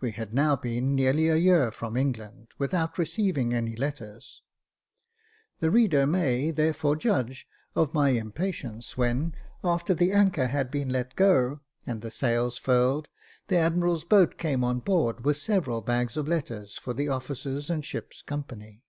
We 0.00 0.10
had 0.10 0.34
now 0.34 0.56
been 0.56 0.96
nearly 0.96 1.28
a 1.28 1.36
year 1.36 1.70
from 1.70 1.96
England 1.96 2.48
without 2.58 2.98
receiving 2.98 3.54
any 3.54 3.76
letters. 3.76 4.42
The 5.60 5.70
reader 5.70 6.08
may, 6.08 6.50
therefore, 6.50 6.96
judge 6.96 7.46
of 7.76 7.94
my 7.94 8.08
impatience 8.08 8.96
when, 8.98 9.32
after 9.62 9.94
the 9.94 10.10
anchor 10.10 10.48
had 10.48 10.72
been 10.72 10.88
let 10.88 11.14
go 11.14 11.60
and 11.86 12.02
the 12.02 12.10
sails 12.10 12.58
furled, 12.58 13.08
the 13.46 13.58
admiral's 13.58 14.02
boat 14.02 14.38
came 14.38 14.64
on 14.64 14.80
board 14.80 15.24
with 15.24 15.36
several 15.36 15.82
bags 15.82 16.16
of 16.16 16.26
letters 16.26 16.76
for 16.76 16.92
the 16.92 17.06
officers 17.06 17.70
and 17.70 17.84
ship's 17.84 18.22
company. 18.22 18.82